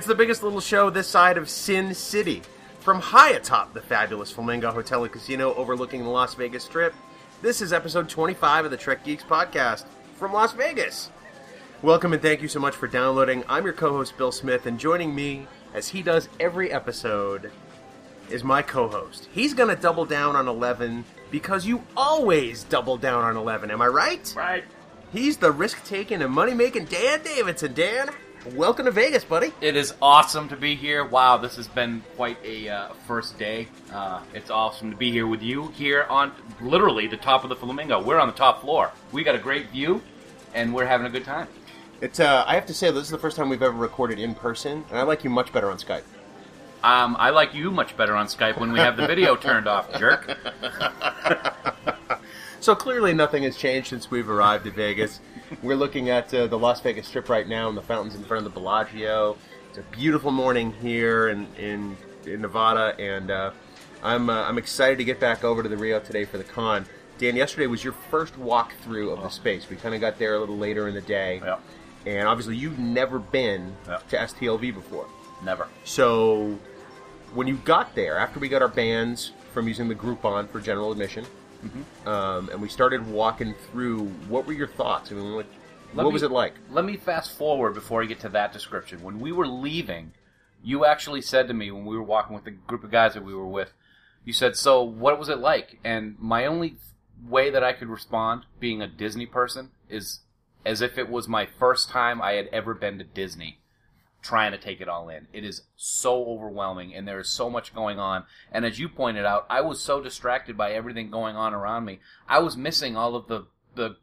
[0.00, 2.40] It's the biggest little show this side of Sin City.
[2.78, 6.94] From high atop the fabulous Flamingo Hotel and Casino overlooking the Las Vegas Strip,
[7.42, 11.10] this is episode 25 of the Trek Geeks podcast from Las Vegas.
[11.82, 13.44] Welcome and thank you so much for downloading.
[13.46, 17.52] I'm your co host, Bill Smith, and joining me, as he does every episode,
[18.30, 19.28] is my co host.
[19.32, 23.82] He's going to double down on 11 because you always double down on 11, am
[23.82, 24.32] I right?
[24.34, 24.64] Right.
[25.12, 27.74] He's the risk taking and money making Dan Davidson.
[27.74, 28.08] Dan,
[28.54, 29.52] welcome to Vegas, buddy.
[29.60, 31.04] It is awesome to be here.
[31.04, 33.68] Wow, this has been quite a uh, first day.
[33.92, 37.56] Uh, it's awesome to be here with you here on literally the top of the
[37.56, 38.02] Flamingo.
[38.02, 38.92] We're on the top floor.
[39.12, 40.02] We got a great view,
[40.54, 41.48] and we're having a good time.
[42.00, 44.34] It's uh, I have to say this is the first time we've ever recorded in
[44.34, 46.04] person, and I like you much better on Skype.
[46.82, 49.92] Um, I like you much better on Skype when we have the video turned off,
[49.98, 50.38] jerk.
[52.60, 55.20] So clearly nothing has changed since we've arrived at Vegas.
[55.62, 58.46] We're looking at uh, the Las Vegas Strip right now, and the fountains in front
[58.46, 59.36] of the Bellagio.
[59.68, 63.50] It's a beautiful morning here in in, in Nevada, and uh,
[64.02, 66.86] I'm uh, I'm excited to get back over to the Rio today for the con.
[67.18, 69.68] Dan, yesterday was your first walkthrough of the space.
[69.68, 71.58] We kind of got there a little later in the day, Yeah,
[72.06, 73.98] and obviously you've never been Yeah.
[74.08, 75.06] to STLV before.
[75.44, 75.68] never.
[75.84, 76.58] So,
[77.34, 80.92] when you got there, after we got our bands from using the Groupon for general
[80.92, 81.26] admission,
[81.64, 82.08] Mm-hmm.
[82.08, 85.12] um, and we started walking through, what were your thoughts?
[85.12, 85.46] I mean, what,
[85.94, 86.54] Let what me- was it like?
[86.70, 89.02] Let me fast forward before I get to that description.
[89.02, 90.12] When we were leaving,
[90.62, 93.24] you actually said to me when we were walking with the group of guys that
[93.24, 93.72] we were with,
[94.24, 96.76] you said, "So, what was it like?" And my only
[97.22, 100.20] way that I could respond, being a Disney person, is
[100.66, 103.59] as if it was my first time I had ever been to Disney,
[104.22, 105.26] trying to take it all in.
[105.32, 108.24] It is so overwhelming, and there is so much going on.
[108.52, 112.00] And as you pointed out, I was so distracted by everything going on around me,
[112.28, 113.96] I was missing all of the the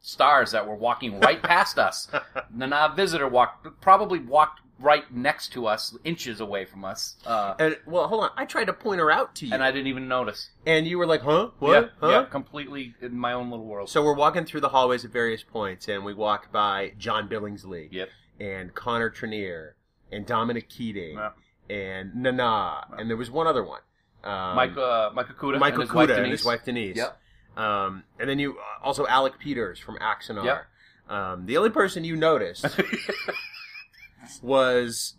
[0.00, 2.06] stars that were walking right past us.
[2.06, 7.54] The Nana Visitor walked, probably walked right next to us, inches away from us, uh,
[7.60, 9.86] And well, hold on, I tried to point her out to you, and I didn't
[9.86, 10.50] even notice.
[10.66, 11.50] and you were like, "Huh?
[11.60, 11.70] What?
[11.72, 13.90] Yeah, huh?" yeah, completely in my own little world.
[13.90, 17.88] So we're walking through the hallways at various points, and we walk by John Billingsley,
[17.92, 18.08] yep.
[18.42, 19.72] And Connor Trinneer,
[20.10, 21.30] and Dominic Keating, Yeah.
[21.70, 23.80] and Nana, and there was one other one,
[24.24, 26.40] um, Mike, uh, Mike Okuda Michael and his wife Kuda and Denise.
[26.40, 26.96] his wife Denise.
[26.96, 27.18] Yep.
[27.56, 30.44] Um, and then you also Alec Peters from Axanar.
[30.44, 30.64] Yep.
[31.08, 32.64] Um, the only person you noticed
[34.42, 35.14] was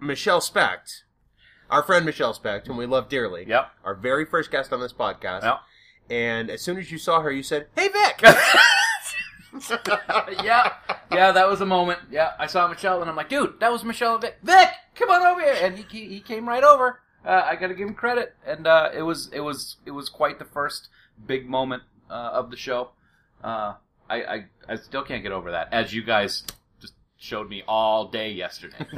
[0.00, 1.04] Michelle Specht,
[1.70, 3.46] our friend Michelle Specht, whom we love dearly.
[3.48, 3.70] Yep.
[3.84, 5.42] Our very first guest on this podcast.
[5.42, 5.60] Yep.
[6.10, 8.22] And as soon as you saw her, you said, "Hey, Vic."
[10.44, 10.72] yeah,
[11.10, 11.98] yeah, that was a moment.
[12.10, 14.18] Yeah, I saw Michelle, and I'm like, dude, that was Michelle.
[14.18, 17.00] Vic, Vic come on over here, and he he, he came right over.
[17.24, 20.08] Uh, I got to give him credit, and uh, it was it was it was
[20.08, 20.88] quite the first
[21.26, 22.90] big moment uh, of the show.
[23.42, 23.74] Uh,
[24.08, 26.44] I, I I still can't get over that, as you guys
[26.80, 28.86] just showed me all day yesterday.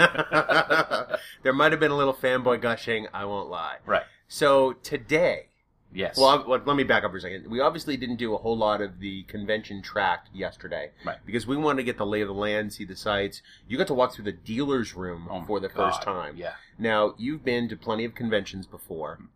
[1.43, 3.09] there might have been a little fanboy gushing.
[3.13, 3.77] I won't lie.
[3.87, 4.03] right?
[4.29, 5.47] So today,
[5.95, 6.17] Yes.
[6.17, 7.51] Well, well, let me back up for a second.
[7.51, 11.19] We obviously didn't do a whole lot of the convention track yesterday, Right.
[11.27, 13.43] Because we wanted to get the lay of the land, see the sights.
[13.69, 16.37] You got to walk through the dealer's room Oh, for the God, first time.
[16.37, 16.55] Yeah.
[16.79, 19.15] Now you've been to plenty of conventions before.
[19.17, 19.27] Mm-hmm.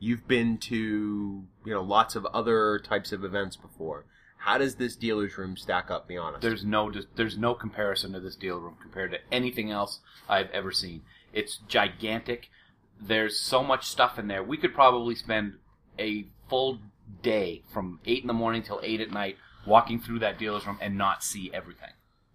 [0.00, 4.04] You've been to you know lots of other types of events before.
[4.38, 6.08] How does this dealer's room stack up?
[6.08, 6.42] Be honest.
[6.42, 10.72] There's no there's no comparison to this deal room compared to anything else I've ever
[10.72, 11.02] seen.
[11.32, 12.50] It's gigantic.
[13.00, 14.42] There's so much stuff in there.
[14.42, 15.54] We could probably spend
[15.98, 16.80] a full
[17.22, 19.36] day from eight in the morning till eight at night
[19.66, 21.90] walking through that dealer's room and not see everything.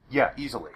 [0.10, 0.72] yeah, easily.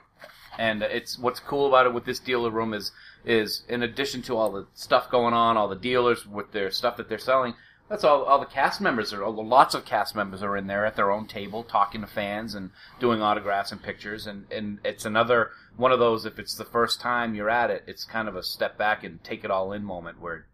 [0.58, 2.92] And it's what's cool about it with this dealer room is
[3.24, 6.98] is in addition to all the stuff going on, all the dealers with their stuff
[6.98, 7.54] that they're selling.
[7.88, 8.24] That's all.
[8.24, 9.28] All the cast members are.
[9.30, 12.72] Lots of cast members are in there at their own table, talking to fans and
[13.00, 14.28] doing autographs and pictures.
[14.28, 16.26] And and it's another one of those.
[16.26, 19.24] If it's the first time you're at it, it's kind of a step back and
[19.24, 20.46] take it all in moment where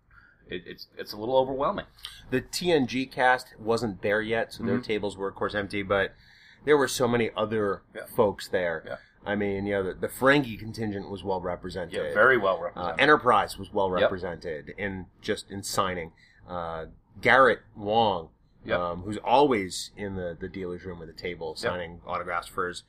[0.50, 1.86] it, it's it's a little overwhelming.
[2.32, 4.84] The TNG cast wasn't there yet, so their Mhm.
[4.84, 5.84] tables were of course empty.
[5.84, 6.14] But
[6.66, 8.06] there were so many other Yeah.
[8.16, 8.84] folks there.
[8.86, 8.96] Yeah.
[9.26, 11.94] I mean, you know, the, the Ferengi contingent was well represented.
[11.94, 13.00] Yeah, very well Uh, represented.
[13.02, 14.02] Enterprise was well Yep.
[14.02, 16.14] represented in just in signing.
[16.48, 16.86] Uh,
[17.22, 18.30] Garrett Wang,
[18.64, 18.80] Yep.
[18.80, 22.84] um, who's always in the, the dealer's room at the table signing autographs for his.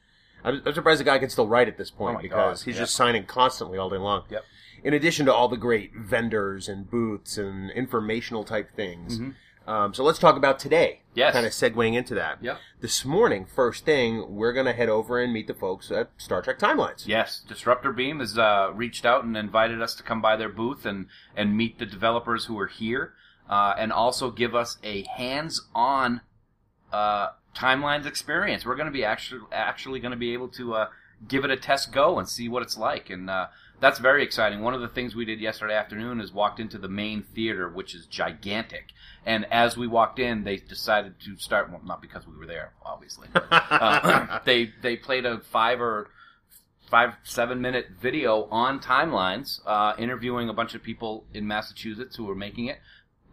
[0.45, 2.77] I'm, I'm surprised the guy can still write at this point Oh because God, he's
[2.79, 4.23] just signing constantly all day long.
[4.31, 4.45] Yep.
[4.85, 9.19] In addition to all the great vendors and booths and informational type things.
[9.19, 9.35] Mhm.
[9.67, 11.03] Um, so let's talk about today.
[11.15, 11.35] Yes.
[11.35, 12.39] Kind of segueing into that.
[12.41, 12.59] Yep.
[12.81, 16.41] This morning, first thing, we're going to head over and meet the folks at Star
[16.41, 17.07] Trek Timelines.
[17.07, 20.87] Yes, Disruptor Beam has uh, reached out and invited us to come by their booth
[20.87, 23.13] and, and meet the developers who are here,
[23.51, 26.23] uh, and also give us a hands-on
[26.91, 28.65] uh, timelines experience.
[28.65, 30.89] We're going to be actually actually going to be able to uh,
[31.27, 33.11] give it a test go and see what it's like.
[33.11, 33.49] And uh,
[33.81, 34.61] that's very exciting.
[34.61, 37.95] One of the things we did yesterday afternoon is walked into the main theater, which
[37.95, 38.87] is gigantic.
[39.27, 41.71] And as we walked in, they decided to start.
[41.71, 43.29] Well, not because we were there, obviously.
[43.33, 46.11] But, uh, they they played a five or
[46.91, 52.25] five seven minute video on timelines, uh, interviewing a bunch of people in Massachusetts who
[52.25, 52.79] were making it.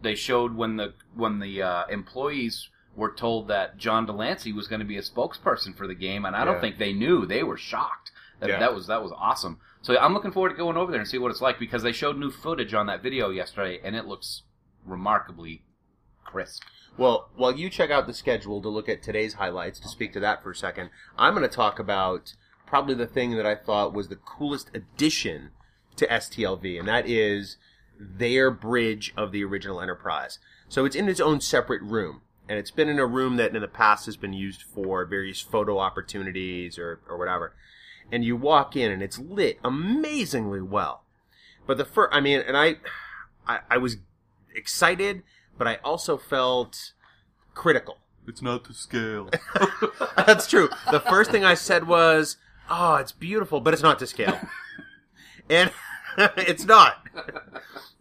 [0.02, 4.68] They showed when the when the uh, employees were told that John de Lancie was
[4.68, 6.60] going to be a spokesperson for the game, and I don't Yeah.
[6.60, 7.26] think they knew.
[7.26, 8.10] They were shocked.
[8.40, 8.58] That, Yeah.
[8.58, 9.58] that was that was awesome.
[9.86, 11.92] So I'm looking forward to going over there and see what it's like because they
[11.92, 14.42] showed new footage on that video yesterday, and it looks
[14.84, 15.62] remarkably
[16.24, 16.64] crisp.
[16.98, 20.20] Well, while you check out the schedule to look at today's highlights, to speak to
[20.20, 22.34] that for a second, I'm going to talk about
[22.66, 25.50] probably the thing that I thought was the coolest addition
[25.94, 27.56] to STLV, and that is
[27.96, 30.40] their bridge of the original Enterprise.
[30.68, 33.62] So it's in its own separate room, and it's been in a room that in
[33.62, 37.54] the past has been used for various photo opportunities or, or whatever.
[38.12, 41.02] And you walk in, and it's lit amazingly well.
[41.66, 42.76] But the first, I mean, and I,
[43.46, 43.96] I, I was
[44.54, 45.22] excited,
[45.58, 46.92] but I also felt
[47.54, 47.98] critical.
[48.28, 49.30] It's not to scale.
[50.16, 50.68] That's true.
[50.90, 52.36] The first thing I said was,
[52.70, 54.38] "Oh, it's beautiful, but it's not to scale,"
[55.50, 55.70] and
[56.18, 57.06] it's not.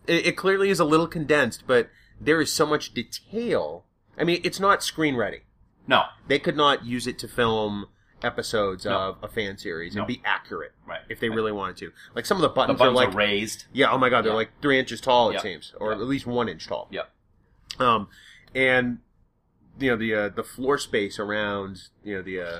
[0.07, 3.85] It, it clearly is a little condensed, but there is so much detail.
[4.17, 5.41] I mean, it's not screen ready.
[5.87, 7.87] no, They could not use it to film
[8.23, 8.97] episodes No.
[8.97, 11.01] of a fan series and be accurate right.
[11.09, 11.91] if they really wanted to.
[12.15, 13.65] Like some of the the buttons, buttons are like are raised.
[13.73, 14.35] yeah, oh my god, they're Yeah.
[14.37, 15.29] like three inches tall.
[15.29, 15.41] It Yeah.
[15.41, 15.99] seems, or Yeah.
[15.99, 16.87] at least one inch tall.
[16.91, 17.03] Yeah.
[17.79, 18.07] Um,
[18.53, 18.99] and
[19.79, 22.59] you know the uh, the floor space around you know the uh,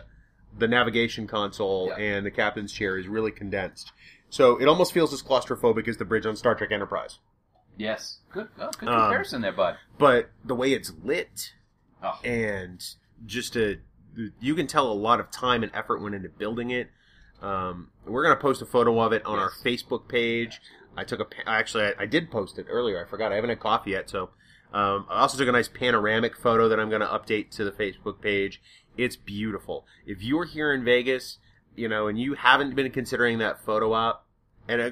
[0.57, 3.91] the navigation console and the captain's chair is really condensed.
[4.29, 7.19] So it almost feels as claustrophobic as the bridge on Star Trek Enterprise.
[7.77, 8.19] Yes.
[8.31, 8.49] Good.
[8.59, 9.77] Oh, good Um, comparison there, bud.
[9.97, 11.53] But the way it's lit
[12.03, 12.19] Oh.
[12.23, 12.83] and
[13.25, 13.79] just a
[14.39, 16.89] you can tell a lot of time and effort went into building it.
[17.41, 20.61] Um, we're gonna post a photo of it on our Facebook page.
[20.97, 23.03] I took a actually I, I did post it earlier.
[23.03, 24.29] I forgot I haven't had coffee yet, so
[24.73, 28.21] um, I also took a nice panoramic photo that I'm gonna update to the Facebook
[28.21, 28.61] page.
[28.97, 29.85] It's beautiful.
[30.05, 31.37] If you're here in Vegas,
[31.75, 34.25] you know, and you haven't been considering that photo op,
[34.69, 34.89] and uh,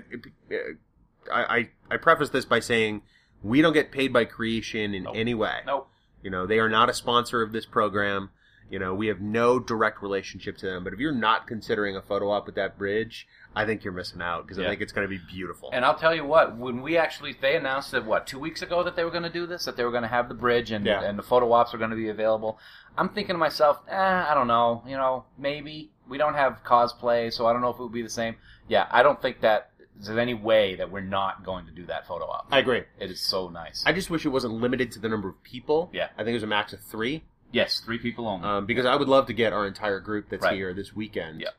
[1.34, 3.02] I, I I preface this by saying
[3.42, 5.16] we don't get paid by creation in Nope.
[5.16, 5.60] any way.
[5.66, 5.90] Nope.
[6.22, 8.30] You know, they are not a sponsor of this program.
[8.74, 10.84] You know, we have no direct relationship to them.
[10.84, 14.20] But if you're not considering a photo op with that bridge, I think you're missing
[14.20, 15.70] out because I think it's going to be beautiful.
[15.72, 18.82] And I'll tell you what, when we actually they announced it what two weeks ago
[18.84, 20.72] that they were going to do this, that they were going to have the bridge
[20.72, 21.04] and Yeah.
[21.04, 22.58] and the photo ops are going to be available.
[22.98, 27.32] I'm thinking to myself, eh, I don't know, you know, maybe we don't have cosplay,
[27.32, 28.38] so I don't know if it would be the same.
[28.68, 32.08] Yeah, I don't think that there's any way that we're not going to do that
[32.08, 32.48] photo op.
[32.50, 32.82] I agree.
[33.00, 33.84] It is so nice.
[33.86, 35.92] I just wish it wasn't limited to the number of people.
[35.94, 36.08] Yeah.
[36.18, 37.24] I think it was a max of three.
[37.54, 38.46] Yes, three people only.
[38.46, 40.56] Um, because I would love to get our entire group that's Right.
[40.56, 41.50] here this weekend Yeah.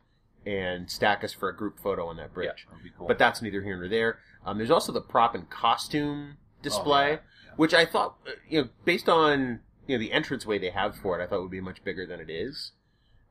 [0.44, 2.66] and stack us for a group photo on that bridge.
[2.68, 3.06] that'd be cool.
[3.08, 4.18] But that's neither here nor there.
[4.44, 7.12] Um, there's also the prop and costume display, Oh, yeah.
[7.46, 7.52] Yeah.
[7.56, 11.18] which I thought, uh, you know, based on you know the entranceway they have for
[11.18, 12.72] it, I thought would be much bigger than it is.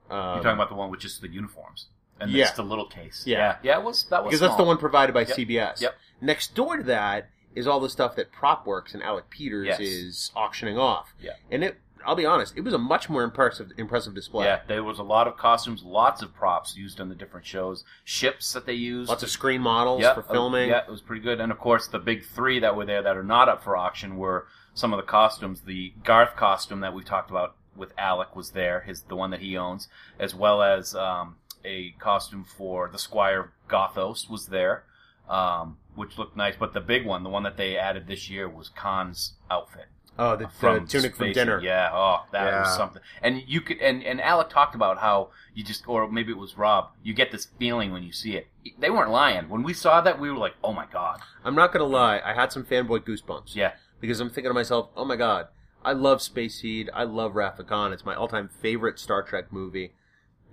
[0.09, 1.87] Um, You're talking about the one with just the uniforms
[2.19, 2.43] and Yeah.
[2.45, 3.23] it's the little case.
[3.25, 3.37] Yeah.
[3.37, 3.79] yeah, yeah.
[3.79, 4.67] It was that was because that's the small.
[4.67, 5.29] one provided by Yep.
[5.35, 5.81] CBS.
[5.81, 5.95] Yep.
[6.21, 9.79] Next door to that is all the stuff that PropWorks and Alec Peters Yes.
[9.79, 11.13] is auctioning off.
[11.19, 11.31] Yeah.
[11.51, 14.45] And it, I'll be honest, it was a much more impressive impressive display.
[14.45, 17.83] Yeah, there was a lot of costumes, lots of props used on the different shows,
[18.03, 19.09] ships that they used.
[19.09, 20.69] Lots of screen models Yeah, for uh, filming.
[20.69, 21.39] Yeah, it was pretty good.
[21.39, 24.17] And of course, the big three that were there that are not up for auction
[24.17, 25.61] were some of the costumes.
[25.61, 29.41] The Garth costume that we talked about with Alec was there, his the one that
[29.41, 29.87] he owns,
[30.19, 34.83] as well as um, a costume for the Squire Gothos was there,
[35.29, 36.55] um, which looked nice.
[36.57, 39.87] But the big one, the one that they added this year, was Khan's outfit
[40.19, 41.59] Oh, the, the tunic from dinner.
[41.59, 42.59] Yeah, oh, that Yeah.
[42.59, 43.01] was something.
[43.21, 46.57] And you could, and and Alec talked about how you just, or maybe it was
[46.57, 46.89] Rob.
[47.01, 48.47] You get this feeling when you see it.
[48.77, 49.49] They weren't lying.
[49.49, 52.33] When we saw that, we were like, oh my god, I'm not gonna lie, I
[52.33, 53.55] had some fanboy goosebumps.
[53.55, 55.47] yeah, Because I'm thinking to myself, oh my god,
[55.83, 56.89] I love Space Seed.
[56.93, 57.91] I love Wrath Khan.
[57.91, 59.93] It's my all-time favorite Star Trek movie.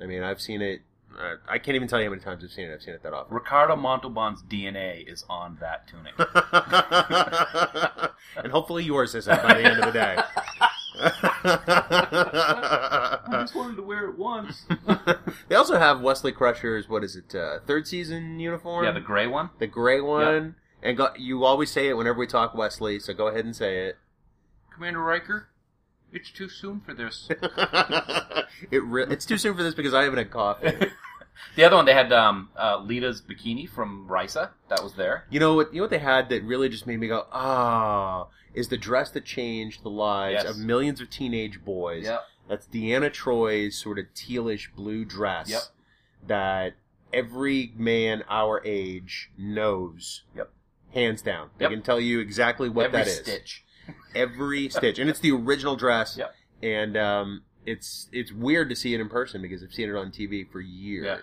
[0.03, 0.81] I mean, I've seen it.
[1.19, 2.75] Uh, I can't even tell you how many times I've seen it.
[2.75, 3.35] I've seen it that often.
[3.35, 6.15] Ricardo Montalban's DNA is on that tunic.
[8.37, 10.17] and hopefully yours isn't by the end of the day.
[13.33, 14.67] I just wanted to wear it once.
[15.49, 17.35] they also have Wesley Crusher's what is it?
[17.35, 18.85] Uh, third season uniform.
[18.85, 19.51] yeah, the gray one.
[19.59, 20.57] the gray one.
[20.83, 23.89] And go, you always say it whenever we talk Wesley, so go ahead and say
[23.89, 23.99] it.
[24.73, 25.49] Commander Riker,
[26.13, 27.29] it's too soon for this.
[28.71, 30.73] it re- it's too soon for this because I haven't had coffee.
[31.57, 34.51] the other one they had um, uh, Leeta's bikini from Risa.
[34.69, 35.25] That was there.
[35.31, 35.73] You know what?
[35.73, 39.11] You know what they had that really just made me go, ah, is the dress
[39.13, 40.51] that changed the lives Yes.
[40.51, 42.05] of millions of teenage boys.
[42.05, 42.21] Yep.
[42.49, 45.49] That's Deanna Troi's sort of tealish blue dress.
[45.51, 45.63] Yep.
[46.27, 46.75] That
[47.13, 50.23] every man our age knows.
[50.37, 50.51] Yep.
[50.93, 51.51] Hands down.
[51.59, 51.71] They Yep.
[51.73, 53.19] can tell you exactly what Every that is.
[53.19, 53.65] stitch.
[54.15, 54.99] Every stitch.
[54.99, 56.17] And it's the original dress.
[56.19, 56.35] Yep.
[56.63, 60.11] And um, it's it's weird to see it in person because I've seen it on
[60.11, 61.07] TV for years.
[61.07, 61.19] Yeah.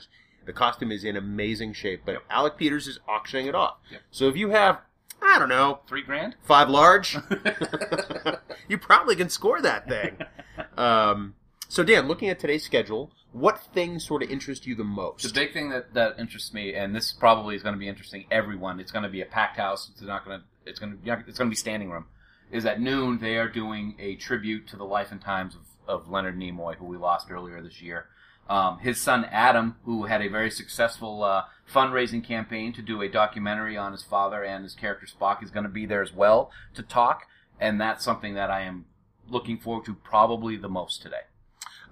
[0.45, 2.23] The costume is in amazing shape, but Yep.
[2.29, 3.77] Alec Peters is auctioning it off.
[3.91, 4.01] Yep.
[4.11, 4.79] So if you have,
[5.21, 6.35] I don't know, Three grand.
[6.43, 7.17] five large,
[8.67, 10.17] you probably can score that thing.
[10.75, 11.33] Um,
[11.69, 15.23] so Dan, looking at today's schedule, what things sort of interest you the most?
[15.23, 18.25] The big thing that, that interests me, and this probably is going to be interesting
[18.29, 18.79] everyone.
[18.79, 19.89] It's going to be a packed house.
[19.91, 20.45] It's not going to.
[20.69, 21.11] It's going to.
[21.27, 22.05] It's going to be standing room.
[22.51, 26.09] Is at noon they are doing a tribute to the life and times of, of
[26.09, 28.07] Leonard Nimoy, who we lost earlier this year.
[28.49, 33.09] Um, his son Adam, who had a very successful uh, fundraising campaign to do a
[33.09, 36.51] documentary on his father and his character Spock, is going to be there as well
[36.73, 37.23] to talk,
[37.59, 38.85] and that's something that I am
[39.29, 41.27] looking forward to probably the most today.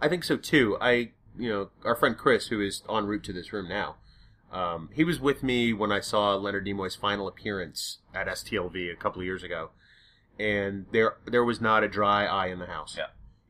[0.02, 0.78] I think so too.
[0.80, 3.96] I, you know, our friend Chris, who is en route to this room now,
[4.52, 8.96] um, he was with me when I saw Leonard Nimoy's final appearance at STLV a
[8.96, 9.72] couple of years ago,
[10.39, 12.96] and there there was not a dry eye in the house.
[12.98, 13.08] Yeah.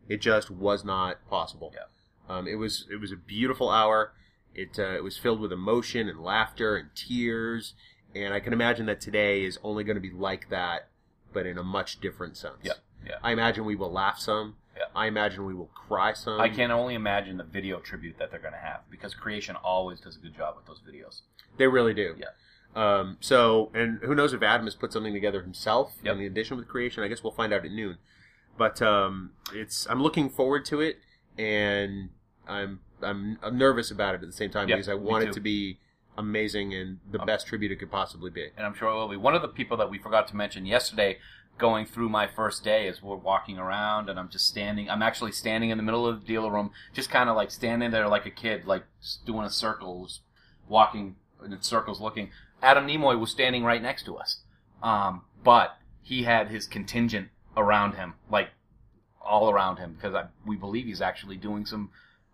[0.08, 1.74] It just was not possible.
[1.74, 2.36] Yeah.
[2.36, 4.14] Um, it was it was a beautiful hour.
[4.54, 7.74] It uh, it was filled with emotion and laughter and tears,
[8.14, 10.90] and I can imagine that today is only going to be like that,
[11.34, 12.58] but in a much different sense.
[12.64, 12.74] Yeah,
[13.06, 13.16] yeah.
[13.24, 14.56] I imagine we will laugh some.
[14.78, 14.84] Yeah.
[14.96, 16.40] I imagine we will cry some.
[16.40, 20.00] I can only imagine the video tribute that they're going to have because Creation always
[20.02, 21.22] does a good job with those videos.
[21.58, 22.16] They really do.
[22.18, 22.28] Yeah.
[22.76, 26.14] Um, so, and who knows if Adam has put something together himself Yep.
[26.14, 27.04] in the addition with creation?
[27.04, 27.98] I guess we'll find out at noon.
[28.58, 31.00] But um, it's I'm looking forward to it,
[31.38, 32.10] and
[32.48, 35.34] I'm I'm, I'm nervous about it at the same time Yep, because I want it
[35.34, 35.80] to be
[36.18, 38.50] amazing and the Um, best tribute it could possibly be.
[38.56, 39.18] And I'm sure it will be.
[39.18, 41.18] One of the people that we forgot to mention yesterday
[41.58, 44.90] going through my first day as we're walking around and I'm just standing.
[44.90, 47.92] I'm actually standing in the middle of the dealer room, just kind of like standing
[47.92, 48.84] there like a kid, like
[49.26, 50.10] doing a circle,
[50.68, 52.30] walking in circles looking.
[52.66, 54.40] Adam Nimoy was standing right next to us.
[54.82, 58.50] Um, but he had his contingent around him, like
[59.22, 61.92] all around him, because we believe he's actually doing some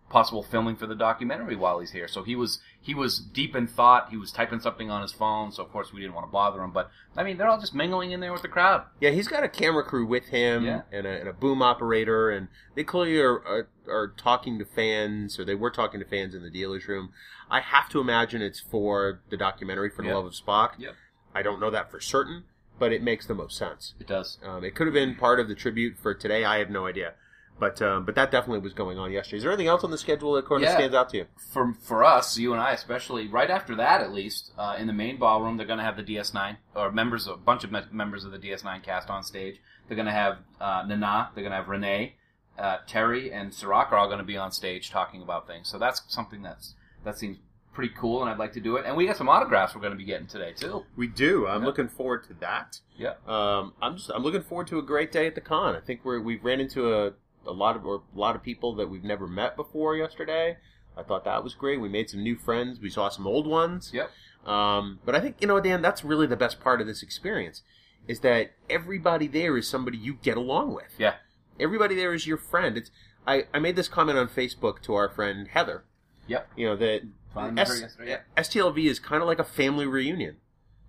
[0.08, 2.08] possible filming for the documentary while he's here.
[2.08, 4.10] So he was he was deep in thought.
[4.10, 5.52] He was typing something on his phone.
[5.52, 6.72] So of course we didn't want to bother him.
[6.72, 8.84] But I mean, they're all just mingling in there with the crowd.
[9.00, 10.82] Yeah, he's got a camera crew with him Yeah.
[10.92, 15.38] and, a, and a boom operator, and they clearly are, are are talking to fans,
[15.38, 17.12] or they were talking to fans in the dealer's room.
[17.50, 20.72] I have to imagine it's for the documentary for the love of Spock.
[20.78, 20.94] Yep.
[21.34, 22.44] I don't know that for certain,
[22.78, 23.94] but it makes the most sense.
[24.00, 24.38] It does.
[24.44, 26.44] Um, it could have been part of the tribute for today.
[26.44, 27.14] I have no idea,
[27.58, 29.36] but um, but that definitely was going on yesterday.
[29.38, 30.74] Is there anything else on the schedule that kind of Yeah.
[30.76, 31.26] stands out to you?
[31.52, 34.92] For for us, you and I especially, right after that at least, uh, in the
[34.92, 38.24] main ballroom, they're going to have the DS9 or members, a bunch of me- members
[38.24, 39.60] of the DS9 cast on stage.
[39.88, 41.30] They're going to have uh, Nana.
[41.34, 42.14] They're going to have Rene,
[42.58, 45.68] uh, Terry, and Sirach are all going to be on stage talking about things.
[45.68, 47.38] So that's something that's that seems
[47.74, 48.84] pretty cool, and I'd like to do it.
[48.86, 50.84] And we got some autographs we're going to be getting today too.
[50.96, 51.46] We do.
[51.46, 51.66] I'm Yeah.
[51.66, 52.80] looking forward to that.
[52.96, 53.14] Yeah.
[53.26, 55.74] Um, I'm just I'm looking forward to a great day at the con.
[55.74, 57.12] I think we're we've ran into a,
[57.46, 60.56] a lot of or a lot of people that we've never met before yesterday.
[60.96, 61.80] I thought that was great.
[61.80, 62.78] We made some new friends.
[62.80, 63.90] We saw some old ones.
[63.94, 64.10] Yep.
[64.46, 67.62] Um, but I think you know, Dan, that's really the best part of this experience
[68.08, 70.94] is that everybody there is somebody you get along with.
[70.98, 71.14] Yeah.
[71.60, 72.76] Everybody there is your friend.
[72.76, 72.90] It's
[73.26, 75.84] I, I made this comment on Facebook to our friend Heather.
[76.26, 76.48] Yep.
[76.56, 77.02] You know that
[77.34, 78.18] S- Yeah.
[78.36, 80.36] STLV is kind of like a family reunion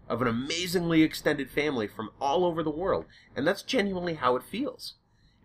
[0.09, 3.05] of an amazingly extended family from all over the world.
[3.35, 4.95] And that's genuinely how it feels.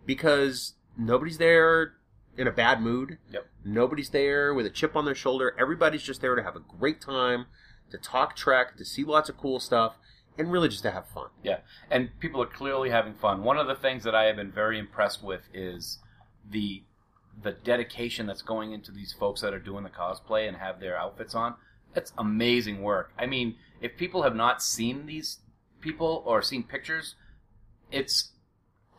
[0.05, 1.93] Because nobody's there
[2.37, 3.17] in a bad mood.
[3.31, 3.47] Yep.
[3.65, 5.55] Nobody's there with a chip on their shoulder.
[5.59, 7.45] Everybody's just there to have a great time,
[7.91, 9.95] to talk Trek, to see lots of cool stuff,
[10.37, 11.27] and really just to have fun.
[11.43, 11.59] Yeah,
[11.91, 13.43] and people are clearly having fun.
[13.43, 15.99] One of the things that I have been very impressed with is
[16.49, 16.83] the
[17.41, 20.97] the dedication that's going into these folks that are doing the cosplay and have their
[20.97, 21.55] outfits on.
[21.95, 23.13] It's amazing work.
[23.17, 25.39] I mean, if people have not seen these
[25.79, 27.15] people or seen pictures,
[27.91, 28.31] it's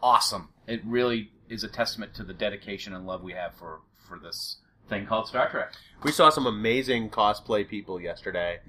[0.02, 0.48] awesome.
[0.66, 4.56] It really is a testament to the dedication and love we have for for this
[4.88, 5.72] thing called Star Trek.
[6.02, 8.60] We saw some amazing cosplay people yesterday.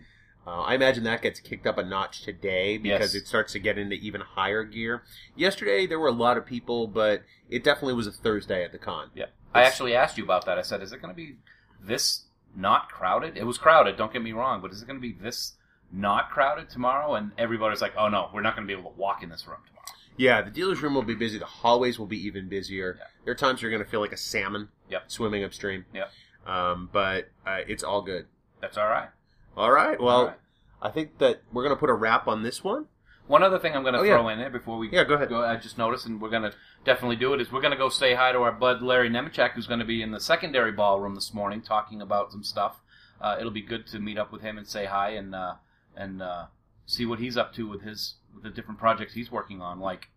[0.46, 3.24] Uh, I imagine that gets kicked up a notch today because Yes.
[3.24, 5.04] it starts to get into even higher gear.
[5.36, 8.80] Yesterday there were a lot of people, but it definitely was a Thursday at the
[8.80, 9.12] con.
[9.14, 9.26] Yeah.
[9.54, 10.58] I actually asked you about that.
[10.58, 11.36] I said, is it going to be
[11.80, 13.38] this not crowded?
[13.38, 15.54] It was crowded, don't get me wrong, but is it going to be this
[15.92, 17.14] not crowded tomorrow?
[17.16, 19.46] And everybody's like, oh no, we're not going to be able to walk in this
[19.48, 19.81] room tomorrow.
[20.18, 21.38] Yeah, the dealer's room will be busy.
[21.40, 22.98] The hallways will be even busier.
[23.00, 23.06] Yeah.
[23.26, 25.04] There are times you're going to feel like a salmon Yep.
[25.08, 25.86] swimming upstream.
[25.94, 26.12] Yep.
[26.46, 28.26] Um, but uh, it's all good.
[28.60, 29.10] That's all right.
[29.58, 30.00] All right.
[30.00, 30.38] Well, All right.
[30.82, 32.88] I think that we're going to put a wrap on this one.
[33.28, 34.16] One other thing I'm going to Oh, yeah.
[34.18, 35.32] throw in there before we Yeah, go ahead.
[35.32, 36.54] I just noticed, and we're going to
[36.84, 39.52] definitely do it, is we're going to go say hi to our bud Larry Nemecek,
[39.52, 42.82] who's going to be in the secondary ballroom this morning talking about some stuff.
[43.22, 45.54] uh, it'll be good to meet up with him and say hi and uh,
[45.96, 46.46] and uh,
[46.88, 50.10] see what he's up to with his the different projects he's working on, like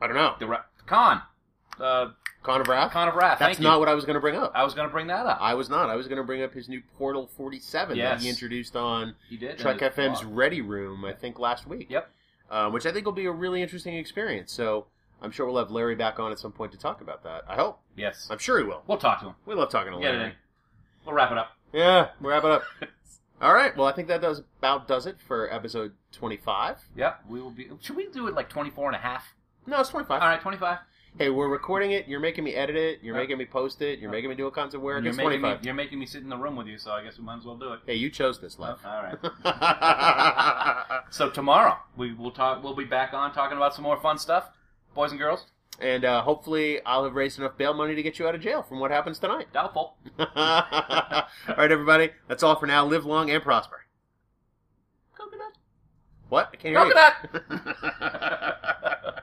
[0.00, 0.34] I don't know.
[0.38, 1.22] the Ra- Con,
[1.80, 2.08] uh,
[2.42, 2.90] Con of Wrath?
[2.92, 3.38] Con of Wrath.
[3.38, 3.78] That's Thank not you.
[3.80, 4.50] what I was going to bring up.
[4.54, 5.38] I was going to bring that up.
[5.40, 5.90] I was not.
[5.90, 9.36] I was going to bring up his new Portal 47 that he introduced on he
[9.36, 9.58] did.
[9.58, 11.86] Trek and it- FM's Ready Room, I think, last week.
[11.90, 12.10] Yep.
[12.50, 14.52] Um, which I think will be a really interesting experience.
[14.52, 14.86] So
[15.22, 17.44] I'm sure we'll have Larry back on at some point to talk about that.
[17.48, 17.80] I hope.
[17.96, 18.26] Yes.
[18.30, 18.82] I'm sure he will.
[18.88, 19.34] We'll talk to him.
[19.46, 20.30] We love talking to Get it Larry.
[20.30, 20.36] in.
[21.06, 21.52] We'll wrap it up.
[21.72, 22.62] Yeah, we'll wrap it up.
[23.42, 23.76] All right.
[23.76, 26.78] Well, I think that does about does it for episode 25.
[26.96, 27.20] Yep.
[27.28, 27.68] We will be.
[27.80, 29.34] Should we do it like 24 and a half?
[29.66, 30.22] No, it's 25.
[30.22, 30.78] All right, 25.
[31.18, 32.08] Hey, we're recording it.
[32.08, 33.00] You're making me edit it.
[33.02, 33.22] You're Yep.
[33.22, 33.98] making me post it.
[33.98, 34.12] You're Yep.
[34.16, 35.02] making me do all kinds of work.
[35.02, 35.64] You're It's making, me, 25.
[35.64, 37.44] you're making me sit in the room with you, so I guess we might as
[37.44, 37.80] well do it.
[37.84, 38.78] Hey, you chose this life.
[38.84, 39.18] All right.
[41.10, 42.62] So tomorrow we will talk.
[42.64, 44.50] We'll be back on talking about some more fun stuff,
[44.94, 45.44] boys and girls.
[45.80, 48.62] And uh, hopefully, I'll have raised enough bail money to get you out of jail
[48.62, 49.52] from what happens tonight.
[49.52, 49.96] Doubtful.
[50.18, 51.26] all right,
[51.58, 52.10] everybody.
[52.28, 52.84] That's all for now.
[52.86, 53.84] Live long and prosper.
[55.16, 55.52] Coconut.
[56.28, 56.50] What?
[56.52, 56.94] I can't hear you.
[57.40, 59.14] Coconut.